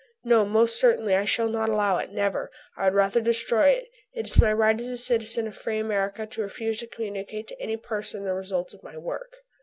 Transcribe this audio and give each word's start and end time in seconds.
"No, 0.23 0.45
most 0.45 0.79
certainly 0.79 1.13
I 1.13 1.25
shall 1.25 1.47
not 1.47 1.69
allow 1.69 1.97
it, 1.97 2.11
never; 2.11 2.49
I 2.75 2.85
would 2.85 2.95
rather 2.95 3.21
destroy 3.21 3.67
it. 3.67 3.85
It 4.13 4.25
is 4.25 4.41
my 4.41 4.51
right 4.51 4.81
as 4.81 4.87
a 4.87 4.97
citizen 4.97 5.45
of 5.45 5.55
free 5.55 5.77
America 5.77 6.25
to 6.25 6.41
refuse 6.41 6.79
to 6.79 6.87
communicate 6.87 7.47
to 7.49 7.61
any 7.61 7.77
person 7.77 8.23
the 8.23 8.33
result 8.33 8.73
of 8.73 8.81
my 8.81 8.97
work." 8.97 9.35